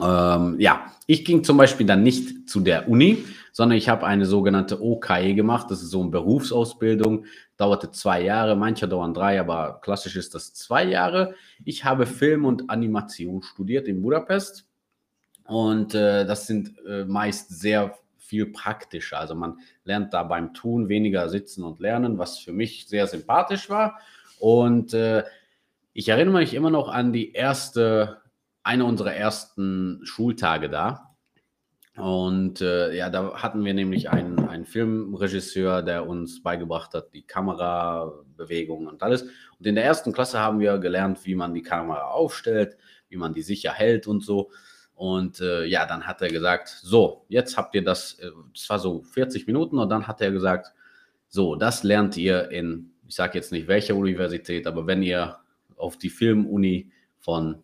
[0.00, 4.26] Ähm, ja, ich ging zum Beispiel dann nicht zu der Uni, sondern ich habe eine
[4.26, 5.70] sogenannte OKE gemacht.
[5.70, 7.24] Das ist so eine Berufsausbildung,
[7.56, 11.34] dauerte zwei Jahre, manche dauern drei, aber klassisch ist das zwei Jahre.
[11.64, 14.66] Ich habe Film und Animation studiert in Budapest
[15.44, 19.18] und äh, das sind äh, meist sehr viel praktischer.
[19.18, 23.70] Also man lernt da beim Tun weniger sitzen und lernen, was für mich sehr sympathisch
[23.70, 23.98] war.
[24.38, 25.24] Und äh,
[25.94, 28.20] ich erinnere mich immer noch an die erste
[28.62, 31.16] einer unserer ersten Schultage da.
[31.96, 37.22] Und äh, ja, da hatten wir nämlich einen, einen Filmregisseur, der uns beigebracht hat, die
[37.22, 39.22] Kamerabewegung und alles.
[39.22, 42.76] Und in der ersten Klasse haben wir gelernt, wie man die Kamera aufstellt,
[43.08, 44.52] wie man die sicher hält und so.
[44.98, 48.18] Und äh, ja, dann hat er gesagt, so, jetzt habt ihr das,
[48.54, 50.72] es äh, war so 40 Minuten und dann hat er gesagt,
[51.28, 55.38] so, das lernt ihr in, ich sage jetzt nicht welche Universität, aber wenn ihr
[55.76, 57.62] auf die Filmuni von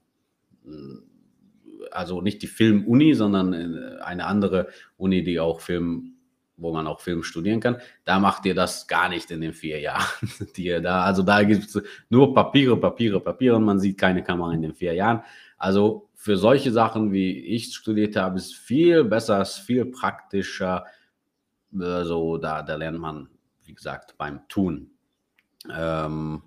[1.91, 6.15] also nicht die Filmuni, sondern äh, eine andere Uni, die auch Film,
[6.57, 7.79] wo man auch Film studieren kann.
[8.05, 10.07] Da macht ihr das gar nicht in den vier Jahren,
[10.57, 14.23] die ihr da, also da gibt es nur Papiere, Papiere, Papiere und man sieht keine
[14.23, 15.23] Kamera in den vier Jahren.
[15.59, 20.87] Also für solche Sachen, wie ich studiert habe, ist viel besser, ist viel praktischer.
[21.79, 23.29] Also da, da lernt man,
[23.65, 24.93] wie gesagt, beim Tun.
[25.71, 26.43] Ähm,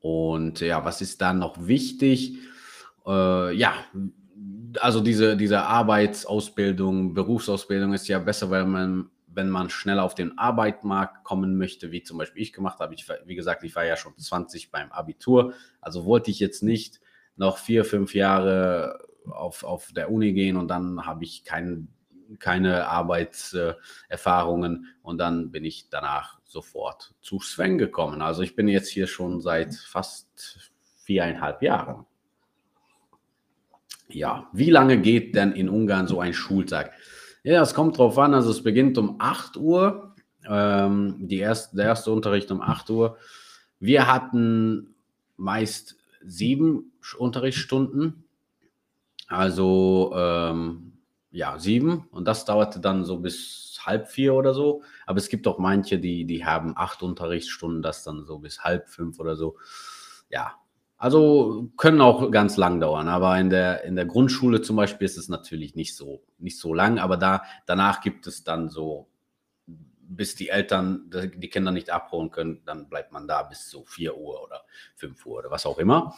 [0.00, 2.36] und ja, was ist dann noch wichtig?
[3.06, 3.74] äh, ja,
[4.80, 10.36] also diese, diese Arbeitsausbildung, Berufsausbildung ist ja besser, weil man, wenn man schnell auf den
[10.36, 12.92] Arbeitsmarkt kommen möchte, wie zum Beispiel ich gemacht habe.
[12.92, 17.00] Ich, wie gesagt, ich war ja schon 20 beim Abitur, also wollte ich jetzt nicht
[17.36, 21.88] noch vier, fünf Jahre auf, auf der Uni gehen und dann habe ich kein,
[22.38, 28.22] keine Arbeitserfahrungen und dann bin ich danach sofort zu Sven gekommen.
[28.22, 30.72] Also ich bin jetzt hier schon seit fast
[31.04, 32.06] viereinhalb Jahren.
[34.08, 36.92] Ja, wie lange geht denn in Ungarn so ein Schultag?
[37.42, 38.34] Ja, es kommt drauf an.
[38.34, 40.14] Also es beginnt um 8 Uhr.
[40.48, 43.18] Ähm, die erste, der erste Unterricht um 8 Uhr.
[43.80, 44.94] Wir hatten
[45.36, 48.24] meist sieben Unterrichtsstunden.
[49.28, 50.92] Also ähm,
[51.30, 52.06] ja, sieben.
[52.10, 54.82] Und das dauerte dann so bis halb vier oder so.
[55.06, 58.88] Aber es gibt auch manche, die, die haben acht Unterrichtsstunden, das dann so bis halb
[58.88, 59.56] fünf oder so.
[60.30, 60.54] Ja,
[60.96, 65.18] also können auch ganz lang dauern, aber in der, in der Grundschule zum Beispiel ist
[65.18, 69.08] es natürlich nicht so, nicht so lang, aber da, danach gibt es dann so,
[70.08, 74.16] bis die Eltern die Kinder nicht abholen können, dann bleibt man da bis so 4
[74.16, 74.64] Uhr oder
[74.96, 76.14] 5 Uhr oder was auch immer.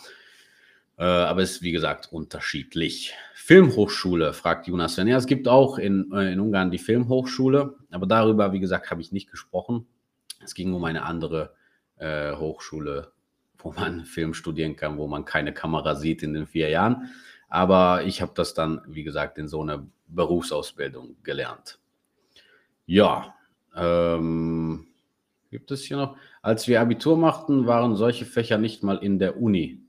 [0.98, 3.14] Äh, aber es ist wie gesagt unterschiedlich.
[3.34, 4.96] Filmhochschule, fragt Jonas.
[4.96, 9.00] Ja, es gibt auch in, äh, in Ungarn die Filmhochschule, aber darüber, wie gesagt, habe
[9.00, 9.86] ich nicht gesprochen.
[10.42, 11.54] Es ging um eine andere
[11.96, 13.12] äh, Hochschule
[13.66, 17.10] wo man Film studieren kann, wo man keine Kamera sieht in den vier Jahren.
[17.48, 21.78] Aber ich habe das dann, wie gesagt, in so einer Berufsausbildung gelernt.
[22.86, 23.34] Ja,
[23.76, 24.86] ähm,
[25.50, 26.16] gibt es hier noch?
[26.42, 29.80] Als wir Abitur machten, waren solche Fächer nicht mal in der Uni.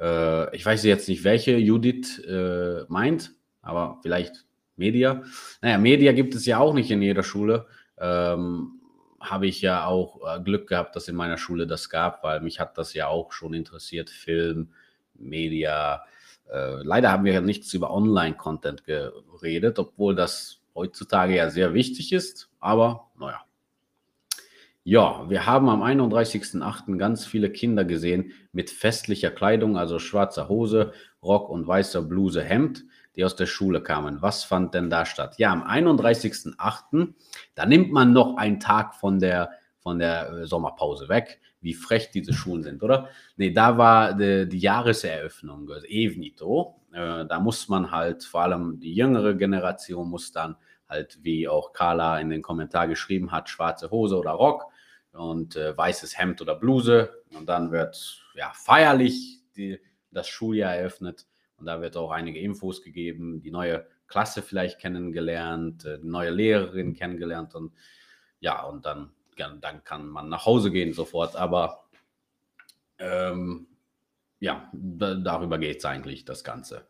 [0.00, 4.46] Äh, ich weiß jetzt nicht, welche Judith äh, meint, aber vielleicht
[4.76, 5.22] Media.
[5.60, 7.66] Naja, Media gibt es ja auch nicht in jeder Schule.
[7.98, 8.80] Ähm,
[9.20, 12.58] habe ich ja auch äh, Glück gehabt, dass in meiner Schule das gab, weil mich
[12.58, 14.72] hat das ja auch schon interessiert, Film,
[15.14, 16.02] Media.
[16.50, 22.12] Äh, leider haben wir ja nichts über Online-Content geredet, obwohl das heutzutage ja sehr wichtig
[22.12, 23.42] ist, aber naja.
[24.84, 26.96] Ja, wir haben am 31.08.
[26.96, 32.84] ganz viele Kinder gesehen mit festlicher Kleidung, also schwarzer Hose, Rock und weißer Bluse, Hemd,
[33.14, 34.22] die aus der Schule kamen.
[34.22, 35.36] Was fand denn da statt?
[35.38, 37.14] Ja, am 31.08.,
[37.54, 39.50] da nimmt man noch einen Tag von der,
[39.82, 41.40] von der äh, Sommerpause weg.
[41.60, 43.08] Wie frech diese Schulen sind, oder?
[43.36, 46.80] Nee, da war die, die Jahreseröffnung, also Evnito.
[46.92, 50.56] Äh, da muss man halt, vor allem die jüngere Generation muss dann
[50.88, 54.66] halt, wie auch Carla in den Kommentar geschrieben hat, schwarze Hose oder Rock
[55.12, 57.22] und äh, weißes Hemd oder Bluse.
[57.36, 61.26] Und dann wird ja feierlich die, das Schuljahr eröffnet.
[61.56, 66.30] Und da wird auch einige Infos gegeben, die neue Klasse vielleicht kennengelernt, äh, die neue
[66.30, 67.54] Lehrerin kennengelernt.
[67.54, 67.72] Und
[68.40, 71.36] ja, und dann, dann kann man nach Hause gehen sofort.
[71.36, 71.84] Aber
[72.98, 73.66] ähm,
[74.40, 76.86] ja, da, darüber geht es eigentlich, das Ganze.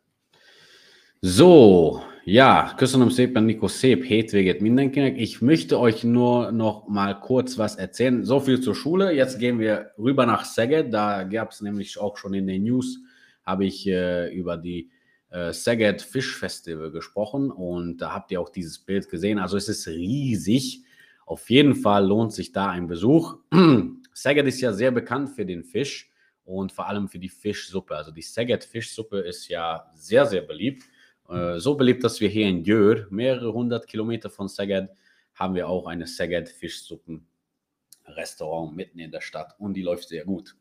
[1.25, 5.21] So, ja, köszönöm szépen, Nico, szép hétvégét mindenkinek.
[5.21, 8.25] Ich möchte euch nur noch mal kurz was erzählen.
[8.25, 9.13] So viel zur Schule.
[9.13, 10.93] Jetzt gehen wir rüber nach Szeged.
[10.93, 12.99] Da gab es nämlich auch schon in den News,
[13.45, 14.91] habe ich äh, über die
[15.31, 19.39] äh, Szeged Fish Festival gesprochen und da habt ihr auch dieses Bild gesehen.
[19.39, 20.83] Also es ist riesig.
[21.33, 23.39] Auf jeden Fall lohnt sich da ein Besuch.
[24.15, 26.13] Szeged ist ja sehr bekannt für den Fisch
[26.45, 27.97] und vor allem für die Fischsuppe.
[27.97, 30.83] Also die Szeged Fischsuppe ist ja sehr, sehr beliebt.
[31.31, 34.91] Äh, so beliebt, dass wir hier in Jör, mehrere hundert Kilometer von Szeged,
[35.33, 40.55] haben wir auch eine Szeged Fischsuppen-Restaurant mitten in der Stadt und die läuft sehr gut.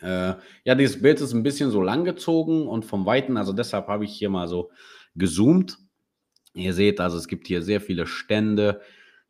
[0.00, 0.32] Äh,
[0.64, 4.16] ja, dieses Bild ist ein bisschen so langgezogen und vom Weiten, also deshalb habe ich
[4.16, 4.70] hier mal so
[5.14, 5.76] gezoomt.
[6.54, 8.80] Ihr seht also, es gibt hier sehr viele Stände,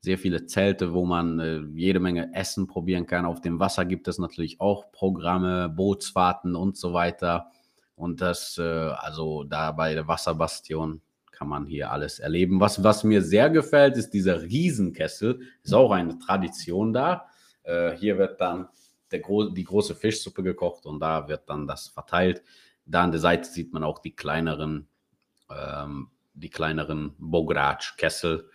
[0.04, 3.24] sehr viele Zelte, wo man äh, jede Menge Essen probieren kann.
[3.24, 7.50] Auf dem Wasser gibt es natürlich auch Programme, Bootsfahrten und so weiter.
[7.96, 11.00] Und das, äh, also da bei der Wasserbastion
[11.32, 12.60] kann man hier alles erleben.
[12.60, 15.40] Was, was mir sehr gefällt, ist dieser Riesenkessel.
[15.62, 17.26] Ist auch eine Tradition da.
[17.62, 18.68] Äh, hier wird dann
[19.10, 19.20] der,
[19.52, 22.42] die große Fischsuppe gekocht und da wird dann das verteilt.
[22.86, 24.86] Da an der Seite sieht man auch die kleineren,
[25.50, 28.48] ähm, die kleineren Bogratsch-Kessel.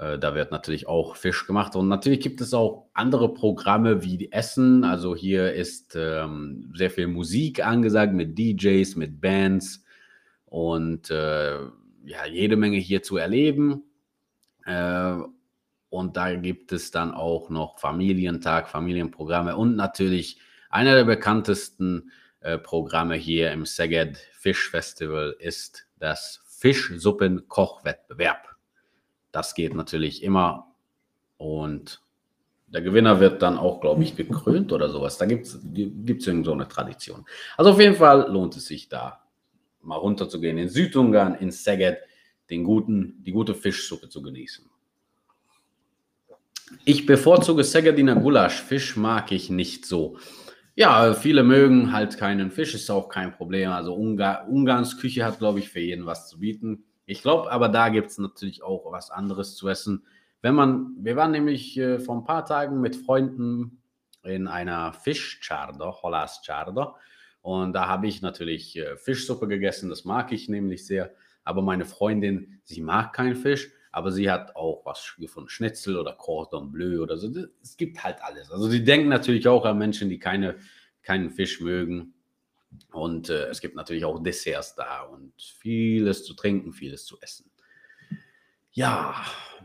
[0.00, 1.76] Äh, da wird natürlich auch Fisch gemacht.
[1.76, 4.84] Und natürlich gibt es auch andere Programme wie Essen.
[4.84, 9.84] Also hier ist ähm, sehr viel Musik angesagt mit DJs, mit Bands
[10.46, 11.58] und äh,
[12.04, 13.82] ja, jede Menge hier zu erleben.
[14.64, 15.16] Äh,
[15.90, 22.10] und da gibt es dann auch noch Familientag, Familienprogramme und natürlich einer der bekanntesten
[22.40, 28.49] äh, Programme hier im Szeged Fish Festival ist das Fischsuppen-Kochwettbewerb.
[29.32, 30.72] Das geht natürlich immer.
[31.36, 32.02] Und
[32.66, 35.18] der Gewinner wird dann auch, glaube ich, gekrönt oder sowas.
[35.18, 35.58] Da gibt es
[36.26, 37.24] irgend so eine Tradition.
[37.56, 39.24] Also auf jeden Fall lohnt es sich da
[39.82, 41.98] mal runterzugehen in Südungarn, in Szeged,
[42.48, 44.68] den guten, die gute Fischsuppe zu genießen.
[46.84, 48.62] Ich bevorzuge Szegediner Gulasch.
[48.62, 50.18] Fisch mag ich nicht so.
[50.76, 53.70] Ja, viele mögen halt keinen Fisch, ist auch kein Problem.
[53.70, 56.84] Also Ungar Ungarns Küche hat, glaube ich, für jeden was zu bieten.
[57.10, 60.06] Ich glaube, aber da gibt es natürlich auch was anderes zu essen.
[60.42, 63.82] Wenn man, wir waren nämlich äh, vor ein paar Tagen mit Freunden
[64.22, 66.94] in einer Fischchardo, Hollas Chardo.
[67.42, 71.12] Und da habe ich natürlich äh, Fischsuppe gegessen, das mag ich nämlich sehr.
[71.42, 76.12] Aber meine Freundin, sie mag keinen Fisch, aber sie hat auch was von Schnitzel oder
[76.12, 77.28] Cordon Bleu oder so.
[77.60, 78.52] Es gibt halt alles.
[78.52, 80.58] Also sie denken natürlich auch an Menschen, die keine,
[81.02, 82.14] keinen Fisch mögen.
[82.92, 87.50] Und äh, es gibt natürlich auch Desserts da und vieles zu trinken, vieles zu essen.
[88.72, 89.14] Ja,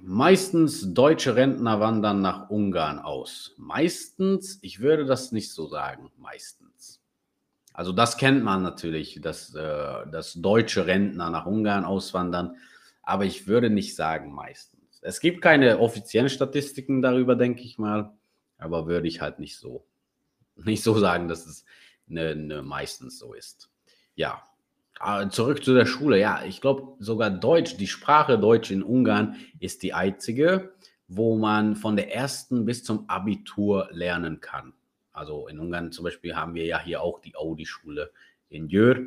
[0.02, 3.54] meistens deutsche Rentner wandern nach Ungarn aus.
[3.58, 7.02] Meistens, ich würde das nicht so sagen, meistens.
[7.72, 12.56] Also das kennt man natürlich, dass, äh, dass deutsche Rentner nach Ungarn auswandern,
[13.04, 15.00] aber ich würde nicht sagen meistens.
[15.02, 18.14] Es gibt keine offiziellen Statistiken darüber, denke ich mal,
[18.58, 19.86] aber würde ich halt nicht so,
[20.56, 21.66] nicht so sagen, dass es
[22.08, 23.70] ne, ne, meistens so ist.
[24.16, 24.44] Ja,
[25.00, 26.20] ah, zurück zu der Schule.
[26.20, 30.74] Ja, ich glaube sogar Deutsch, die Sprache Deutsch in Ungarn ist die einzige,
[31.08, 34.74] wo man von der ersten bis zum Abitur lernen kann.
[35.12, 38.12] Also in Ungarn zum Beispiel haben wir ja hier auch die Audi-Schule
[38.50, 38.98] in Jör.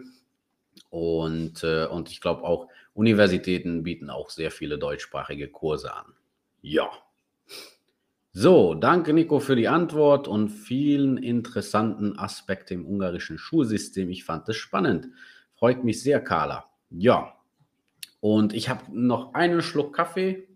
[0.90, 6.14] Und, äh, und ich glaube auch Universitäten bieten auch sehr viele deutschsprachige Kurse an.
[6.62, 6.90] Ja.
[8.40, 14.10] So, danke Nico für die Antwort und vielen interessanten Aspekte im ungarischen Schulsystem.
[14.10, 15.08] Ich fand es spannend.
[15.54, 16.70] Freut mich sehr, Carla.
[16.88, 17.34] Ja,
[18.20, 20.46] und ich habe noch einen Schluck Kaffee.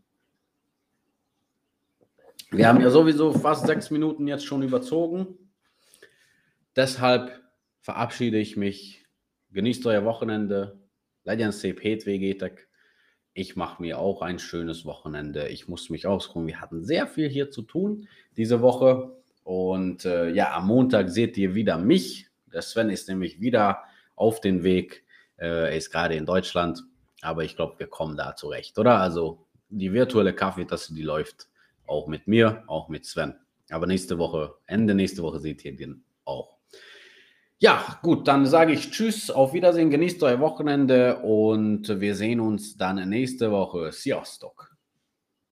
[2.53, 5.37] Wir haben ja sowieso fast sechs Minuten jetzt schon überzogen.
[6.77, 7.43] Deshalb
[7.81, 9.05] verabschiede ich mich.
[9.51, 10.79] Genießt euer Wochenende.
[11.25, 12.69] Legyen szép hétvégétek.
[13.35, 15.49] Ich mache mir auch ein schönes Wochenende.
[15.49, 16.47] Ich muss mich ausruhen.
[16.47, 19.17] Wir hatten sehr viel hier zu tun diese Woche.
[19.45, 22.29] Und äh, ja, am Montag seht ihr wieder mich.
[22.53, 23.85] Der Sven ist nämlich wieder
[24.17, 25.05] auf den Weg.
[25.37, 26.85] Äh, er ist gerade in Deutschland.
[27.23, 28.99] Aber ich glaube, wir kommen da zurecht, oder?
[28.99, 31.49] Also die virtuelle Kaffeetasse, die läuft
[31.87, 33.35] auch mit mir, auch mit Sven.
[33.71, 36.05] Aber nächste Woche, Ende nächste Woche seht ihr den.
[37.63, 42.77] Ja, gut, dann sage ich Tschüss, auf Wiedersehen, genießt euer Wochenende und wir sehen uns
[42.77, 43.93] dann nächste Woche.
[43.93, 44.72] Sziasztok!